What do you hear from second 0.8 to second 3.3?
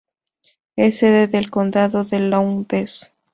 sede del condado de Lowndes.